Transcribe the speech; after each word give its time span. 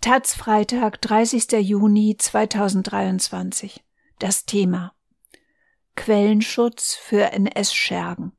Taz 0.00 0.32
Freitag, 0.32 1.02
30. 1.02 1.50
Juni 1.60 2.16
2023. 2.16 3.82
Das 4.20 4.46
Thema 4.46 4.94
Quellenschutz 5.96 6.94
für 6.94 7.32
NS-Schergen. 7.32 8.30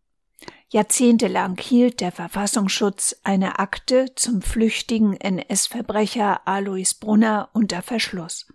Jahrzehntelang 0.70 1.58
hielt 1.60 2.00
der 2.00 2.14
Verfassungsschutz 2.14 3.18
eine 3.24 3.60
Akte 3.60 4.16
zum 4.16 4.42
flüchtigen 4.42 5.20
NS-Verbrecher 5.20 6.48
Alois 6.48 6.94
Brunner 6.98 7.50
unter 7.52 7.82
Verschluss. 7.82 8.48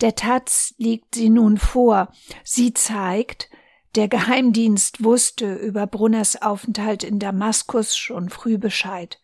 Der 0.00 0.16
Taz 0.16 0.74
liegt 0.78 1.14
sie 1.14 1.30
nun 1.30 1.58
vor. 1.58 2.12
Sie 2.42 2.74
zeigt, 2.74 3.48
der 3.94 4.08
Geheimdienst 4.08 5.04
wusste 5.04 5.54
über 5.54 5.86
Brunners 5.86 6.42
Aufenthalt 6.42 7.04
in 7.04 7.20
Damaskus 7.20 7.96
schon 7.96 8.30
früh 8.30 8.58
Bescheid. 8.58 9.20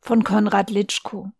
Von 0.00 0.24
Konrad 0.24 0.70
Litschko. 0.70 1.30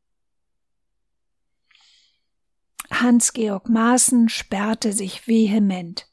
Hans-Georg 3.01 3.69
Maaßen 3.69 4.29
sperrte 4.29 4.93
sich 4.93 5.27
vehement. 5.27 6.09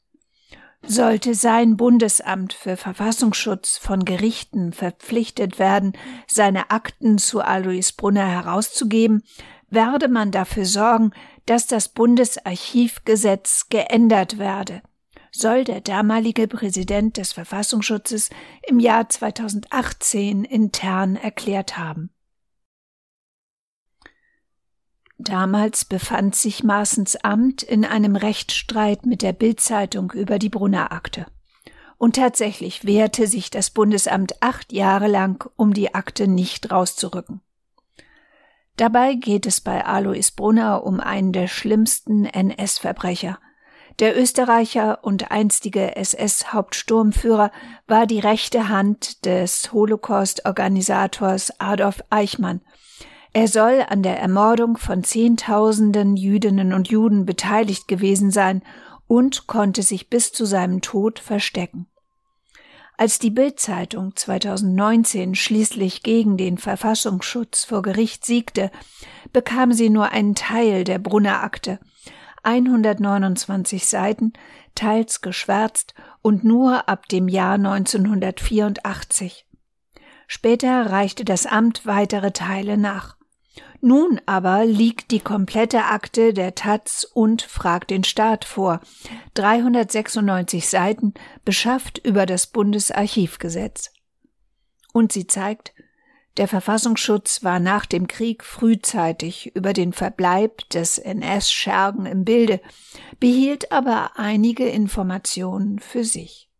Sollte 0.86 1.34
sein 1.34 1.76
Bundesamt 1.76 2.52
für 2.52 2.76
Verfassungsschutz 2.76 3.78
von 3.78 4.04
Gerichten 4.04 4.72
verpflichtet 4.72 5.58
werden, 5.58 5.94
seine 6.26 6.70
Akten 6.70 7.16
zu 7.16 7.40
Alois 7.40 7.92
Brunner 7.96 8.26
herauszugeben, 8.26 9.22
werde 9.70 10.08
man 10.08 10.30
dafür 10.30 10.66
sorgen, 10.66 11.12
dass 11.46 11.66
das 11.66 11.88
Bundesarchivgesetz 11.88 13.68
geändert 13.70 14.38
werde, 14.38 14.82
soll 15.30 15.64
der 15.64 15.80
damalige 15.80 16.48
Präsident 16.48 17.16
des 17.16 17.32
Verfassungsschutzes 17.32 18.30
im 18.66 18.78
Jahr 18.78 19.08
2018 19.08 20.44
intern 20.44 21.16
erklärt 21.16 21.78
haben. 21.78 22.13
Damals 25.18 25.84
befand 25.84 26.34
sich 26.34 26.64
Maaßens 26.64 27.16
Amt 27.16 27.62
in 27.62 27.84
einem 27.84 28.16
Rechtsstreit 28.16 29.06
mit 29.06 29.22
der 29.22 29.32
Bildzeitung 29.32 30.10
über 30.12 30.38
die 30.38 30.48
Brunner 30.48 30.90
Akte. 30.90 31.26
Und 31.98 32.16
tatsächlich 32.16 32.84
wehrte 32.84 33.28
sich 33.28 33.50
das 33.50 33.70
Bundesamt 33.70 34.42
acht 34.42 34.72
Jahre 34.72 35.06
lang, 35.06 35.48
um 35.56 35.72
die 35.72 35.94
Akte 35.94 36.26
nicht 36.26 36.72
rauszurücken. 36.72 37.40
Dabei 38.76 39.14
geht 39.14 39.46
es 39.46 39.60
bei 39.60 39.84
Alois 39.84 40.32
Brunner 40.34 40.84
um 40.84 40.98
einen 40.98 41.32
der 41.32 41.46
schlimmsten 41.46 42.24
NS-Verbrecher. 42.24 43.38
Der 44.00 44.20
Österreicher 44.20 45.04
und 45.04 45.30
einstige 45.30 45.94
SS-Hauptsturmführer 45.94 47.52
war 47.86 48.08
die 48.08 48.18
rechte 48.18 48.68
Hand 48.68 49.24
des 49.24 49.72
Holocaust-Organisators 49.72 51.60
Adolf 51.60 52.02
Eichmann– 52.10 52.60
er 53.34 53.48
soll 53.48 53.84
an 53.88 54.04
der 54.04 54.20
Ermordung 54.20 54.78
von 54.78 55.02
Zehntausenden 55.02 56.16
Jüdinnen 56.16 56.72
und 56.72 56.86
Juden 56.88 57.26
beteiligt 57.26 57.88
gewesen 57.88 58.30
sein 58.30 58.62
und 59.08 59.48
konnte 59.48 59.82
sich 59.82 60.08
bis 60.08 60.32
zu 60.32 60.44
seinem 60.44 60.82
Tod 60.82 61.18
verstecken. 61.18 61.88
Als 62.96 63.18
die 63.18 63.30
Bildzeitung 63.30 64.14
2019 64.14 65.34
schließlich 65.34 66.04
gegen 66.04 66.36
den 66.36 66.58
Verfassungsschutz 66.58 67.64
vor 67.64 67.82
Gericht 67.82 68.24
siegte, 68.24 68.70
bekam 69.32 69.72
sie 69.72 69.90
nur 69.90 70.10
einen 70.10 70.36
Teil 70.36 70.84
der 70.84 71.00
Brunner 71.00 71.42
Akte, 71.42 71.80
129 72.44 73.86
Seiten, 73.86 74.32
teils 74.76 75.22
geschwärzt 75.22 75.94
und 76.22 76.44
nur 76.44 76.88
ab 76.88 77.08
dem 77.08 77.26
Jahr 77.26 77.54
1984. 77.54 79.44
Später 80.28 80.90
reichte 80.90 81.24
das 81.24 81.46
Amt 81.46 81.84
weitere 81.84 82.30
Teile 82.30 82.78
nach. 82.78 83.16
Nun 83.80 84.20
aber 84.26 84.64
liegt 84.64 85.10
die 85.10 85.20
komplette 85.20 85.84
Akte 85.84 86.32
der 86.32 86.54
Taz 86.54 87.04
und 87.04 87.42
fragt 87.42 87.90
den 87.90 88.04
Staat 88.04 88.44
vor. 88.44 88.80
396 89.34 90.68
Seiten 90.68 91.14
beschafft 91.44 91.98
über 91.98 92.26
das 92.26 92.46
Bundesarchivgesetz. 92.46 93.92
Und 94.92 95.12
sie 95.12 95.26
zeigt, 95.26 95.74
der 96.36 96.48
Verfassungsschutz 96.48 97.44
war 97.44 97.60
nach 97.60 97.86
dem 97.86 98.08
Krieg 98.08 98.42
frühzeitig 98.42 99.54
über 99.54 99.72
den 99.72 99.92
Verbleib 99.92 100.68
des 100.70 100.98
NS-Schergen 100.98 102.06
im 102.06 102.24
Bilde, 102.24 102.60
behielt 103.20 103.70
aber 103.70 104.12
einige 104.16 104.68
Informationen 104.68 105.78
für 105.78 106.04
sich. 106.04 106.50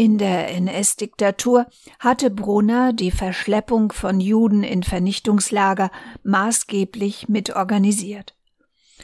In 0.00 0.16
der 0.16 0.48
NS-Diktatur 0.48 1.66
hatte 1.98 2.30
Brunner 2.30 2.94
die 2.94 3.10
Verschleppung 3.10 3.92
von 3.92 4.18
Juden 4.18 4.62
in 4.62 4.82
Vernichtungslager 4.82 5.90
maßgeblich 6.22 7.28
mitorganisiert. 7.28 8.34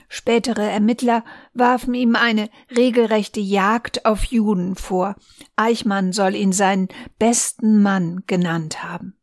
Spätere 0.09 0.63
Ermittler 0.63 1.23
warfen 1.53 1.93
ihm 1.93 2.17
eine 2.17 2.49
regelrechte 2.75 3.41
Jagd 3.41 4.07
auf 4.07 4.25
Juden 4.25 4.75
vor. 4.75 5.17
Eichmann 5.55 6.15
soll 6.15 6.35
ihn 6.35 6.53
seinen 6.53 6.89
besten 7.19 7.83
Mann 7.83 8.23
genannt 8.27 8.83
haben. 8.83 9.19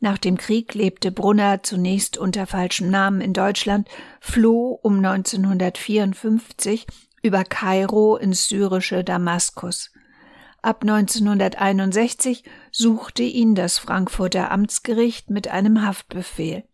Nach 0.00 0.18
dem 0.18 0.36
Krieg 0.36 0.74
lebte 0.74 1.12
Brunner 1.12 1.62
zunächst 1.62 2.18
unter 2.18 2.46
falschem 2.46 2.90
Namen 2.90 3.22
in 3.22 3.32
Deutschland, 3.32 3.88
floh 4.20 4.78
um 4.82 4.98
1954 5.02 6.86
über 7.22 7.42
Kairo 7.42 8.18
ins 8.18 8.48
syrische 8.48 9.02
Damaskus. 9.02 9.90
Ab 10.64 10.80
1961 10.80 12.42
suchte 12.72 13.22
ihn 13.22 13.54
das 13.54 13.76
Frankfurter 13.76 14.50
Amtsgericht 14.50 15.28
mit 15.28 15.48
einem 15.48 15.84
Haftbefehl. 15.84 16.64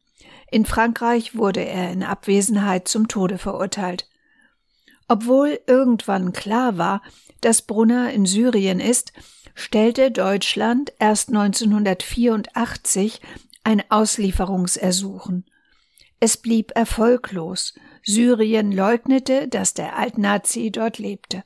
In 0.52 0.64
Frankreich 0.64 1.36
wurde 1.36 1.64
er 1.64 1.90
in 1.90 2.04
Abwesenheit 2.04 2.86
zum 2.86 3.08
Tode 3.08 3.36
verurteilt. 3.36 4.08
Obwohl 5.08 5.58
irgendwann 5.66 6.30
klar 6.30 6.78
war, 6.78 7.02
dass 7.40 7.62
Brunner 7.62 8.12
in 8.12 8.26
Syrien 8.26 8.78
ist, 8.78 9.12
stellte 9.56 10.12
Deutschland 10.12 10.92
erst 11.00 11.30
1984 11.30 13.20
ein 13.64 13.82
Auslieferungsersuchen. 13.90 15.46
Es 16.20 16.36
blieb 16.36 16.70
erfolglos. 16.76 17.74
Syrien 18.04 18.70
leugnete, 18.70 19.48
dass 19.48 19.74
der 19.74 19.96
Altnazi 19.96 20.70
dort 20.70 20.98
lebte. 20.98 21.42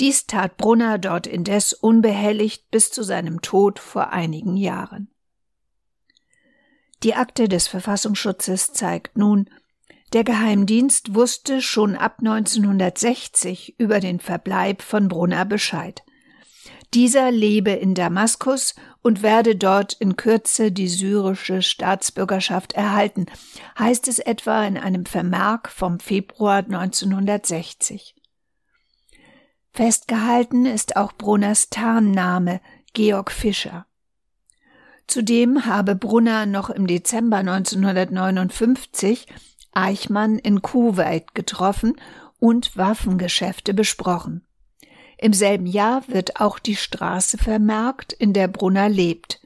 Dies 0.00 0.26
tat 0.26 0.56
Brunner 0.56 0.96
dort 0.96 1.26
indes 1.26 1.74
unbehelligt 1.74 2.70
bis 2.70 2.90
zu 2.90 3.02
seinem 3.02 3.42
Tod 3.42 3.78
vor 3.78 4.10
einigen 4.10 4.56
Jahren. 4.56 5.08
Die 7.02 7.14
Akte 7.14 7.48
des 7.48 7.68
Verfassungsschutzes 7.68 8.72
zeigt 8.72 9.18
nun, 9.18 9.50
der 10.14 10.24
Geheimdienst 10.24 11.14
wusste 11.14 11.60
schon 11.60 11.96
ab 11.96 12.16
1960 12.18 13.78
über 13.78 14.00
den 14.00 14.20
Verbleib 14.20 14.82
von 14.82 15.08
Brunner 15.08 15.44
Bescheid. 15.44 16.02
Dieser 16.94 17.30
lebe 17.30 17.70
in 17.70 17.94
Damaskus 17.94 18.74
und 19.02 19.22
werde 19.22 19.54
dort 19.54 19.92
in 19.92 20.16
Kürze 20.16 20.72
die 20.72 20.88
syrische 20.88 21.62
Staatsbürgerschaft 21.62 22.72
erhalten, 22.72 23.26
heißt 23.78 24.08
es 24.08 24.18
etwa 24.18 24.64
in 24.64 24.76
einem 24.76 25.06
Vermerk 25.06 25.68
vom 25.68 26.00
Februar 26.00 26.58
1960. 26.58 28.16
Festgehalten 29.72 30.66
ist 30.66 30.96
auch 30.96 31.12
Brunners 31.12 31.70
Tarnname 31.70 32.60
Georg 32.92 33.30
Fischer. 33.30 33.86
Zudem 35.06 35.64
habe 35.64 35.94
Brunner 35.94 36.44
noch 36.46 36.70
im 36.70 36.86
Dezember 36.86 37.38
1959 37.38 39.26
Eichmann 39.72 40.38
in 40.38 40.62
Kuwait 40.62 41.34
getroffen 41.34 41.94
und 42.38 42.76
Waffengeschäfte 42.76 43.72
besprochen. 43.72 44.44
Im 45.18 45.32
selben 45.32 45.66
Jahr 45.66 46.08
wird 46.08 46.40
auch 46.40 46.58
die 46.58 46.76
Straße 46.76 47.38
vermerkt, 47.38 48.12
in 48.12 48.32
der 48.32 48.48
Brunner 48.48 48.88
lebt, 48.88 49.40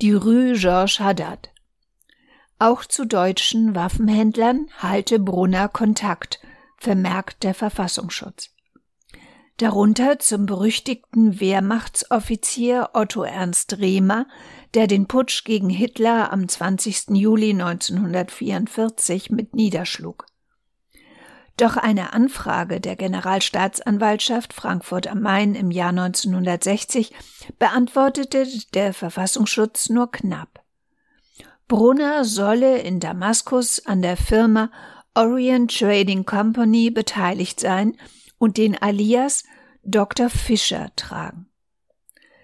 die 0.00 0.12
Rue 0.12 0.54
Georges 0.54 0.98
Haddad. 0.98 1.50
Auch 2.58 2.84
zu 2.84 3.04
deutschen 3.04 3.74
Waffenhändlern 3.74 4.68
halte 4.78 5.18
Brunner 5.18 5.68
Kontakt, 5.68 6.40
vermerkt 6.76 7.44
der 7.44 7.54
Verfassungsschutz 7.54 8.50
darunter 9.60 10.18
zum 10.18 10.46
berüchtigten 10.46 11.38
Wehrmachtsoffizier 11.38 12.90
Otto 12.94 13.24
Ernst 13.24 13.78
Rehmer, 13.78 14.26
der 14.74 14.86
den 14.86 15.06
Putsch 15.06 15.44
gegen 15.44 15.68
Hitler 15.68 16.32
am 16.32 16.48
20. 16.48 17.10
Juli 17.10 17.50
1944 17.50 19.30
mit 19.30 19.54
niederschlug. 19.54 20.26
Doch 21.58 21.76
eine 21.76 22.14
Anfrage 22.14 22.80
der 22.80 22.96
Generalstaatsanwaltschaft 22.96 24.54
Frankfurt 24.54 25.08
am 25.08 25.20
Main 25.20 25.54
im 25.54 25.70
Jahr 25.70 25.90
1960 25.90 27.12
beantwortete 27.58 28.46
der 28.72 28.94
Verfassungsschutz 28.94 29.90
nur 29.90 30.10
knapp. 30.10 30.64
Brunner 31.68 32.24
solle 32.24 32.78
in 32.78 32.98
Damaskus 32.98 33.84
an 33.84 34.00
der 34.00 34.16
Firma 34.16 34.70
Orient 35.14 35.76
Trading 35.76 36.24
Company 36.24 36.90
beteiligt 36.90 37.60
sein 37.60 37.96
und 38.40 38.56
den 38.56 38.80
Alias 38.80 39.44
Dr. 39.84 40.30
Fischer 40.30 40.90
tragen. 40.96 41.46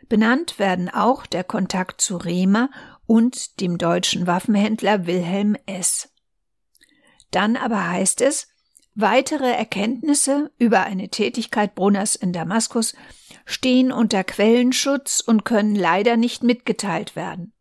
Benannt 0.08 0.60
werden 0.60 0.88
auch 0.88 1.26
der 1.26 1.42
Kontakt 1.42 2.00
zu 2.00 2.18
Rehmer 2.18 2.70
und 3.06 3.60
dem 3.60 3.78
deutschen 3.78 4.26
Waffenhändler 4.26 5.06
Wilhelm 5.06 5.56
S. 5.66 6.10
Dann 7.30 7.56
aber 7.56 7.88
heißt 7.88 8.20
es, 8.20 8.48
weitere 8.94 9.50
Erkenntnisse 9.50 10.52
über 10.58 10.82
eine 10.82 11.08
Tätigkeit 11.08 11.74
Brunners 11.74 12.14
in 12.14 12.32
Damaskus 12.32 12.94
stehen 13.46 13.90
unter 13.90 14.22
Quellenschutz 14.22 15.20
und 15.20 15.44
können 15.44 15.74
leider 15.74 16.16
nicht 16.16 16.42
mitgeteilt 16.42 17.16
werden. 17.16 17.52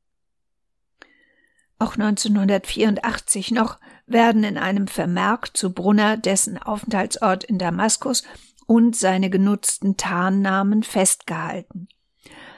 Auch 1.85 1.97
1984 1.97 3.51
noch 3.51 3.77
werden 4.07 4.43
in 4.43 4.57
einem 4.57 4.87
Vermerk 4.87 5.55
zu 5.55 5.71
Brunner 5.71 6.17
dessen 6.17 6.57
Aufenthaltsort 6.57 7.43
in 7.43 7.59
Damaskus 7.59 8.23
und 8.65 8.95
seine 8.95 9.29
genutzten 9.29 9.95
Tarnnamen 9.95 10.81
festgehalten. 10.81 11.87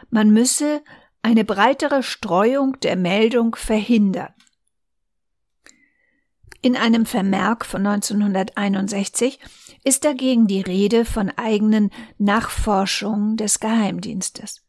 Man 0.09 0.29
müsse 0.29 0.81
eine 1.23 1.43
breitere 1.43 2.03
Streuung 2.03 2.79
der 2.79 2.95
Meldung 2.95 3.55
verhindern. 3.55 4.33
In 6.61 6.77
einem 6.77 7.05
Vermerk 7.05 7.65
von 7.65 7.85
1961 7.85 9.41
ist 9.83 10.05
dagegen 10.05 10.47
die 10.47 10.61
Rede 10.61 11.03
von 11.03 11.31
eigenen 11.31 11.89
Nachforschungen 12.17 13.35
des 13.35 13.59
Geheimdienstes. 13.59 14.63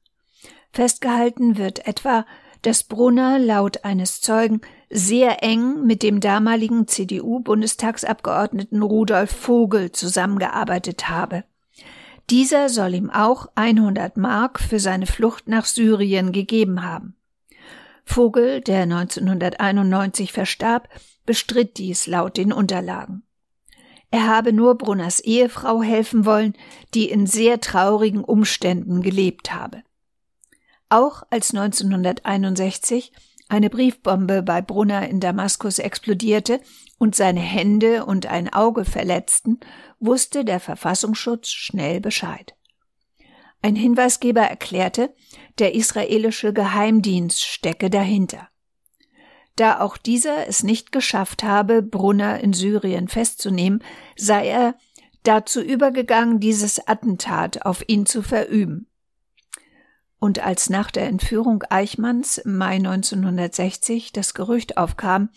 Festgehalten 0.73 1.59
wird 1.59 1.87
etwa, 1.87 2.27
dass 2.63 2.83
Brunner 2.83 3.39
laut 3.39 3.85
eines 3.85 4.21
Zeugen 4.21 4.61
sehr 4.91 5.43
eng 5.43 5.85
mit 5.85 6.03
dem 6.03 6.21
damaligen 6.21 6.87
CDU-Bundestagsabgeordneten 6.87 8.83
Rudolf 8.83 9.31
Vogel 9.31 9.93
zusammengearbeitet 9.93 11.09
habe. 11.09 11.45
Dieser 12.31 12.69
soll 12.69 12.95
ihm 12.95 13.11
auch 13.11 13.49
100 13.55 14.17
Mark 14.17 14.61
für 14.61 14.81
seine 14.81 15.07
Flucht 15.07 15.49
nach 15.49 15.65
Syrien 15.65 16.33
gegeben 16.33 16.85
haben. 16.85 17.15
Vogel, 18.05 18.61
der 18.61 18.83
1991 18.83 20.33
verstarb, 20.33 20.89
bestritt 21.27 21.79
dies 21.79 22.07
laut 22.07 22.37
den 22.37 22.53
Unterlagen. 22.53 23.23
Er 24.11 24.27
habe 24.27 24.55
nur 24.55 24.79
Brunners 24.79 25.21
Ehefrau 25.21 25.83
helfen 25.83 26.25
wollen, 26.25 26.55
die 26.95 27.11
in 27.11 27.27
sehr 27.27 27.61
traurigen 27.61 28.25
Umständen 28.25 29.03
gelebt 29.03 29.53
habe. 29.53 29.83
Auch 30.89 31.23
als 31.31 31.55
1961 31.55 33.13
eine 33.49 33.71
Briefbombe 33.71 34.43
bei 34.43 34.61
Brunner 34.61 35.09
in 35.09 35.21
Damaskus 35.21 35.79
explodierte 35.79 36.61
und 36.99 37.15
seine 37.15 37.41
Hände 37.41 38.05
und 38.05 38.27
ein 38.27 38.53
Auge 38.53 38.85
verletzten, 38.85 39.61
wusste 40.01 40.45
der 40.45 40.61
Verfassungsschutz 40.61 41.49
schnell 41.49 42.01
Bescheid. 42.01 42.55
Ein 43.63 43.75
Hinweisgeber 43.75 44.43
erklärte, 44.43 45.15
der 45.59 45.75
israelische 45.75 46.53
Geheimdienst 46.53 47.43
stecke 47.43 47.91
dahinter. 47.91 48.49
Da 49.57 49.81
auch 49.81 49.97
dieser 49.97 50.47
es 50.47 50.63
nicht 50.63 50.93
geschafft 50.93 51.43
habe, 51.43 51.83
Brunner 51.83 52.39
in 52.41 52.53
Syrien 52.53 53.09
festzunehmen, 53.09 53.83
sei 54.17 54.47
er 54.49 54.77
dazu 55.25 55.61
übergegangen, 55.61 56.39
dieses 56.39 56.87
Attentat 56.87 57.67
auf 57.67 57.83
ihn 57.89 58.07
zu 58.07 58.23
verüben. 58.23 58.89
Und 60.21 60.41
als 60.41 60.69
nach 60.69 60.91
der 60.91 61.07
Entführung 61.07 61.63
Eichmanns 61.71 62.39
im 62.39 62.57
Mai 62.57 62.77
1960 62.77 64.13
das 64.13 64.35
Gerücht 64.35 64.77
aufkam, 64.77 65.29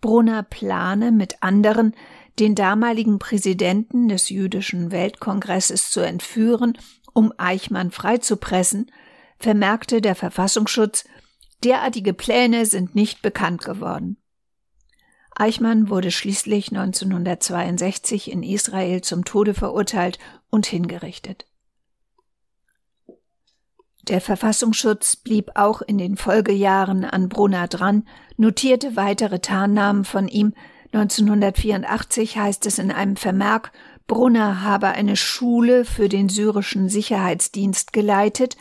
Brunner 0.00 0.42
plane 0.42 1.12
mit 1.12 1.42
anderen 1.42 1.94
den 2.38 2.54
damaligen 2.54 3.18
Präsidenten 3.18 4.08
des 4.08 4.30
jüdischen 4.30 4.92
Weltkongresses 4.92 5.90
zu 5.90 6.00
entführen, 6.00 6.78
um 7.12 7.34
Eichmann 7.36 7.90
freizupressen, 7.90 8.90
vermerkte 9.38 10.00
der 10.00 10.14
Verfassungsschutz, 10.14 11.04
derartige 11.64 12.14
Pläne 12.14 12.64
sind 12.64 12.94
nicht 12.94 13.20
bekannt 13.20 13.62
geworden. 13.62 14.16
Eichmann 15.34 15.88
wurde 15.88 16.10
schließlich 16.10 16.68
1962 16.68 18.30
in 18.30 18.42
Israel 18.42 19.00
zum 19.02 19.24
Tode 19.24 19.54
verurteilt 19.54 20.18
und 20.50 20.66
hingerichtet. 20.66 21.46
Der 24.10 24.20
Verfassungsschutz 24.20 25.14
blieb 25.14 25.52
auch 25.54 25.82
in 25.82 25.96
den 25.96 26.16
Folgejahren 26.16 27.04
an 27.04 27.28
Brunner 27.28 27.68
dran, 27.68 28.08
notierte 28.36 28.96
weitere 28.96 29.38
Tarnnamen 29.38 30.04
von 30.04 30.26
ihm. 30.26 30.52
1984 30.92 32.36
heißt 32.36 32.66
es 32.66 32.80
in 32.80 32.90
einem 32.90 33.14
Vermerk, 33.14 33.70
Brunner 34.08 34.62
habe 34.62 34.88
eine 34.88 35.14
Schule 35.14 35.84
für 35.84 36.08
den 36.08 36.28
syrischen 36.28 36.88
Sicherheitsdienst 36.88 37.92
geleitet 37.92 38.56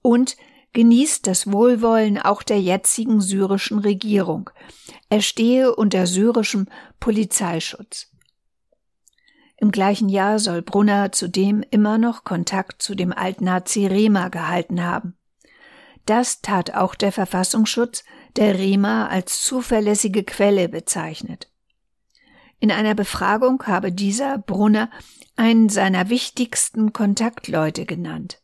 und 0.00 0.38
genießt 0.72 1.26
das 1.26 1.52
Wohlwollen 1.52 2.16
auch 2.16 2.42
der 2.42 2.62
jetzigen 2.62 3.20
syrischen 3.20 3.80
Regierung. 3.80 4.48
Er 5.10 5.20
stehe 5.20 5.76
unter 5.76 6.06
syrischem 6.06 6.66
Polizeischutz. 6.98 8.13
Im 9.64 9.70
gleichen 9.70 10.10
Jahr 10.10 10.40
soll 10.40 10.60
Brunner 10.60 11.10
zudem 11.12 11.64
immer 11.70 11.96
noch 11.96 12.22
Kontakt 12.22 12.82
zu 12.82 12.94
dem 12.94 13.14
Altnazi 13.14 13.86
Rehmer 13.86 14.28
gehalten 14.28 14.84
haben. 14.84 15.16
Das 16.04 16.42
tat 16.42 16.74
auch 16.74 16.94
der 16.94 17.12
Verfassungsschutz, 17.12 18.04
der 18.36 18.58
Rehmer 18.58 19.08
als 19.08 19.40
zuverlässige 19.40 20.22
Quelle 20.22 20.68
bezeichnet. 20.68 21.50
In 22.60 22.70
einer 22.70 22.94
Befragung 22.94 23.66
habe 23.66 23.90
dieser 23.90 24.36
Brunner 24.36 24.90
einen 25.34 25.70
seiner 25.70 26.10
wichtigsten 26.10 26.92
Kontaktleute 26.92 27.86
genannt. 27.86 28.42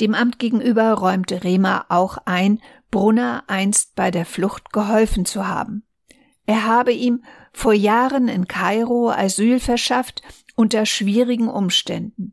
Dem 0.00 0.14
Amt 0.14 0.38
gegenüber 0.38 0.94
räumte 0.94 1.44
Rehmer 1.44 1.84
auch 1.90 2.16
ein, 2.24 2.62
Brunner 2.90 3.44
einst 3.46 3.94
bei 3.94 4.10
der 4.10 4.24
Flucht 4.24 4.72
geholfen 4.72 5.26
zu 5.26 5.46
haben. 5.46 5.85
Er 6.46 6.64
habe 6.64 6.92
ihm 6.92 7.22
vor 7.52 7.72
Jahren 7.72 8.28
in 8.28 8.46
Kairo 8.46 9.10
Asyl 9.10 9.60
verschafft 9.60 10.22
unter 10.54 10.86
schwierigen 10.86 11.48
Umständen. 11.48 12.32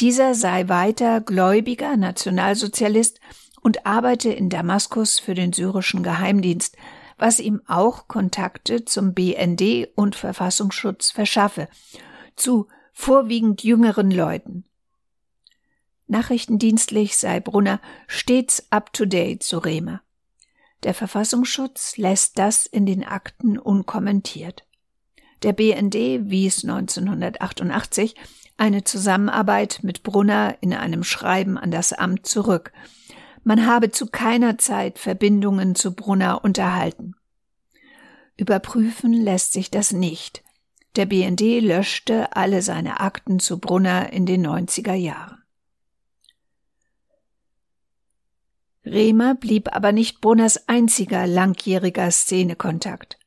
Dieser 0.00 0.34
sei 0.34 0.68
weiter 0.68 1.20
gläubiger 1.20 1.96
Nationalsozialist 1.96 3.20
und 3.60 3.86
arbeite 3.86 4.30
in 4.30 4.50
Damaskus 4.50 5.18
für 5.18 5.34
den 5.34 5.52
syrischen 5.52 6.02
Geheimdienst, 6.02 6.76
was 7.16 7.38
ihm 7.40 7.62
auch 7.66 8.08
Kontakte 8.08 8.84
zum 8.84 9.14
BND 9.14 9.88
und 9.94 10.16
Verfassungsschutz 10.16 11.10
verschaffe, 11.10 11.68
zu 12.36 12.68
vorwiegend 12.92 13.62
jüngeren 13.62 14.10
Leuten. 14.10 14.64
Nachrichtendienstlich 16.06 17.16
sei 17.16 17.40
Brunner 17.40 17.80
stets 18.06 18.66
up 18.70 18.92
to 18.92 19.06
date, 19.06 19.42
so 19.42 19.58
Rehmer. 19.58 20.03
Der 20.84 20.94
Verfassungsschutz 20.94 21.96
lässt 21.96 22.38
das 22.38 22.66
in 22.66 22.84
den 22.84 23.04
Akten 23.04 23.58
unkommentiert. 23.58 24.64
Der 25.42 25.52
BND 25.52 25.94
wies 26.30 26.62
1988 26.64 28.14
eine 28.56 28.84
Zusammenarbeit 28.84 29.80
mit 29.82 30.02
Brunner 30.02 30.56
in 30.60 30.72
einem 30.74 31.02
Schreiben 31.02 31.58
an 31.58 31.70
das 31.70 31.92
Amt 31.92 32.26
zurück. 32.26 32.72
Man 33.42 33.66
habe 33.66 33.90
zu 33.90 34.06
keiner 34.06 34.58
Zeit 34.58 34.98
Verbindungen 34.98 35.74
zu 35.74 35.94
Brunner 35.94 36.44
unterhalten. 36.44 37.14
Überprüfen 38.36 39.12
lässt 39.12 39.52
sich 39.52 39.70
das 39.70 39.92
nicht. 39.92 40.42
Der 40.96 41.06
BND 41.06 41.60
löschte 41.60 42.36
alle 42.36 42.62
seine 42.62 43.00
Akten 43.00 43.40
zu 43.40 43.58
Brunner 43.58 44.12
in 44.12 44.26
den 44.26 44.46
90er 44.46 44.94
Jahren. 44.94 45.43
Rehmer 48.84 49.34
blieb 49.34 49.74
aber 49.74 49.92
nicht 49.92 50.20
Brunners 50.20 50.68
einziger 50.68 51.26
langjähriger 51.26 52.10
Szenekontakt. 52.10 53.18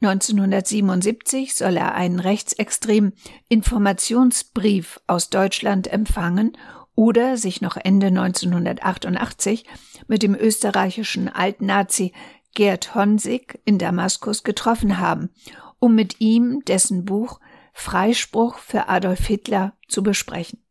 1977 0.00 1.54
soll 1.54 1.76
er 1.76 1.94
einen 1.94 2.20
rechtsextremen 2.20 3.14
Informationsbrief 3.48 5.00
aus 5.06 5.30
Deutschland 5.30 5.86
empfangen 5.86 6.56
oder 6.94 7.36
sich 7.36 7.60
noch 7.60 7.76
Ende 7.76 8.08
1988 8.08 9.64
mit 10.06 10.22
dem 10.22 10.34
österreichischen 10.34 11.28
Altnazi 11.28 12.12
Gerd 12.54 12.94
Honsig 12.94 13.60
in 13.64 13.78
Damaskus 13.78 14.44
getroffen 14.44 14.98
haben, 14.98 15.30
um 15.78 15.94
mit 15.94 16.20
ihm 16.20 16.62
dessen 16.66 17.04
Buch 17.04 17.40
Freispruch 17.72 18.58
für 18.58 18.88
Adolf 18.88 19.26
Hitler 19.26 19.74
zu 19.88 20.02
besprechen. 20.02 20.63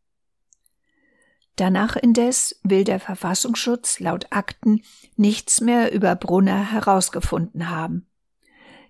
Danach 1.56 1.94
indes 1.96 2.58
will 2.64 2.84
der 2.84 2.98
Verfassungsschutz 2.98 4.00
laut 4.00 4.26
Akten 4.30 4.82
nichts 5.16 5.60
mehr 5.60 5.92
über 5.92 6.16
Brunner 6.16 6.72
herausgefunden 6.72 7.70
haben. 7.70 8.06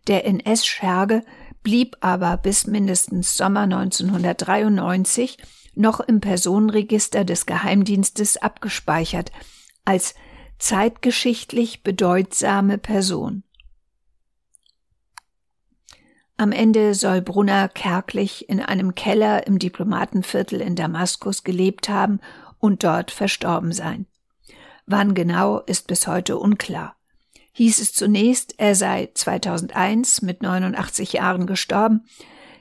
Der 0.07 0.25
NS-Scherge 0.27 1.23
blieb 1.63 1.97
aber 2.01 2.37
bis 2.37 2.67
mindestens 2.67 3.37
Sommer 3.37 3.63
1993 3.63 5.39
noch 5.75 6.01
im 6.01 6.21
Personenregister 6.21 7.25
des 7.25 7.47
Geheimdienstes 7.47 8.37
abgespeichert 8.37 9.33
als 9.85 10.15
zeitgeschichtlich 10.59 11.83
bedeutsame 11.83 12.79
Person. 12.79 13.43
Am 16.37 16.53
Ende 16.53 16.95
soll 16.95 17.23
Brunner 17.23 17.69
kärglich 17.69 18.49
in 18.49 18.61
einem 18.61 18.95
Keller 18.95 19.47
im 19.47 19.59
Diplomatenviertel 19.59 20.61
in 20.61 20.75
Damaskus 20.75 21.45
gelebt 21.45 21.89
haben 21.89 22.21
und 22.65 22.83
dort 22.83 23.11
verstorben 23.11 23.73
sein. 23.73 24.07
Wann 24.87 25.15
genau 25.15 25.59
ist 25.59 25.87
bis 25.87 26.07
heute 26.07 26.39
unklar. 26.39 26.97
Hieß 27.53 27.79
es 27.79 27.93
zunächst, 27.93 28.55
er 28.59 28.75
sei 28.75 29.11
2001 29.13 30.23
mit 30.23 30.41
89 30.41 31.13
Jahren 31.13 31.47
gestorben, 31.47 32.07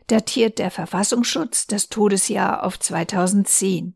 datiert 0.07 0.59
der 0.59 0.71
Verfassungsschutz 0.71 1.67
das 1.67 1.87
Todesjahr 1.87 2.65
auf 2.65 2.77
2010. 2.77 3.95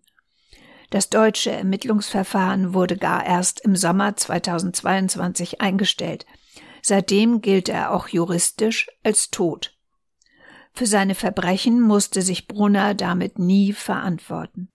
Das 0.92 1.10
deutsche 1.10 1.52
Ermittlungsverfahren 1.52 2.74
wurde 2.74 2.96
gar 2.96 3.26
erst 3.26 3.60
im 3.60 3.76
Sommer 3.76 4.16
2022 4.16 5.60
eingestellt. 5.60 6.26
Seitdem 6.82 7.42
gilt 7.42 7.68
er 7.68 7.92
auch 7.92 8.08
juristisch 8.08 8.88
als 9.04 9.30
tot. 9.30 9.78
Für 10.72 10.86
seine 10.86 11.16
Verbrechen 11.16 11.82
musste 11.82 12.22
sich 12.22 12.48
Brunner 12.48 12.94
damit 12.94 13.40
nie 13.40 13.74
verantworten. 13.74 14.70